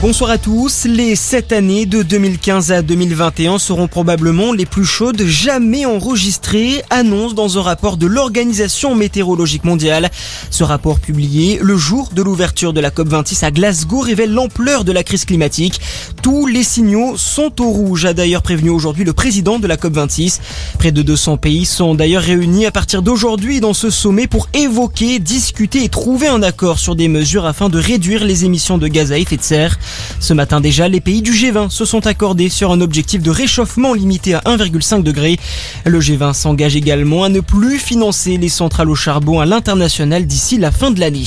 [0.00, 0.84] Bonsoir à tous.
[0.84, 7.34] Les sept années de 2015 à 2021 seront probablement les plus chaudes jamais enregistrées, annonce
[7.34, 10.08] dans un rapport de l'Organisation météorologique mondiale.
[10.50, 14.92] Ce rapport publié le jour de l'ouverture de la COP26 à Glasgow révèle l'ampleur de
[14.92, 15.80] la crise climatique.
[16.22, 20.38] Tous les signaux sont au rouge, a d'ailleurs prévenu aujourd'hui le président de la COP26.
[20.78, 25.18] Près de 200 pays sont d'ailleurs réunis à partir d'aujourd'hui dans ce sommet pour évoquer,
[25.18, 29.10] discuter et trouver un accord sur des mesures afin de réduire les émissions de gaz
[29.10, 29.76] à effet de serre.
[30.20, 33.94] Ce matin déjà, les pays du G20 se sont accordés sur un objectif de réchauffement
[33.94, 35.38] limité à 1,5 degré.
[35.84, 40.58] Le G20 s'engage également à ne plus financer les centrales au charbon à l'international d'ici
[40.58, 41.24] la fin de l'année.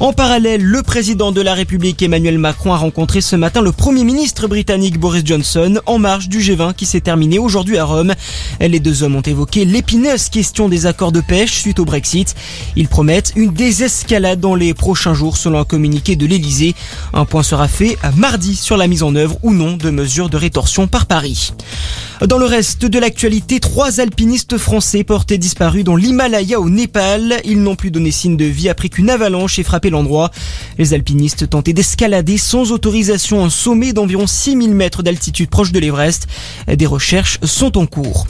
[0.00, 4.02] En parallèle, le président de la République Emmanuel Macron a rencontré ce matin le Premier
[4.02, 8.14] ministre britannique Boris Johnson en marge du G20 qui s'est terminé aujourd'hui à Rome.
[8.60, 12.34] Les deux hommes ont évoqué l'épineuse question des accords de pêche suite au Brexit.
[12.76, 16.74] Ils promettent une désescalade dans les prochains jours selon un communiqué de l'Elysée.
[18.16, 21.52] Mardi sur la mise en œuvre ou non de mesures de rétorsion par Paris.
[22.26, 27.40] Dans le reste de l'actualité, trois alpinistes français portés disparus dans l'Himalaya au Népal.
[27.44, 30.30] Ils n'ont plus donné signe de vie après qu'une avalanche ait frappé l'endroit.
[30.76, 36.26] Les alpinistes tentaient d'escalader sans autorisation un sommet d'environ 6000 mètres d'altitude proche de l'Everest.
[36.68, 38.26] Des recherches sont en cours.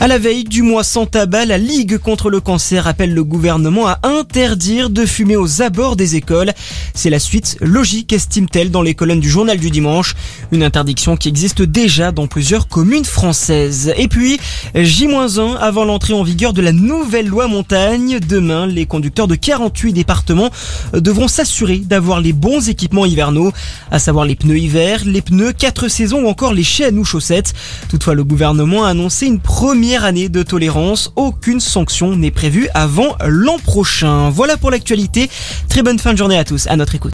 [0.00, 3.88] À la veille du mois sans tabac, la Ligue contre le cancer appelle le gouvernement
[3.88, 6.52] à interdire de fumer aux abords des écoles.
[6.94, 10.14] C'est la suite logique, estime-t-elle, dans les colonnes du journal du dimanche.
[10.52, 13.92] Une interdiction qui existe déjà dans plusieurs communes françaises.
[13.96, 14.38] Et puis,
[14.76, 18.20] J-1 avant l'entrée en vigueur de la nouvelle loi montagne.
[18.20, 20.50] Demain, les conducteurs de 48 départements
[20.92, 23.50] devront s'assurer d'avoir les bons équipements hivernaux,
[23.90, 27.52] à savoir les pneus hiver, les pneus 4 saisons ou encore les chaînes ou chaussettes.
[27.88, 29.40] Toutefois, le gouvernement a annoncé une
[29.96, 31.12] année de tolérance.
[31.16, 34.30] Aucune sanction n'est prévue avant l'an prochain.
[34.30, 35.30] Voilà pour l'actualité.
[35.68, 36.66] Très bonne fin de journée à tous.
[36.66, 37.06] À notre écoute.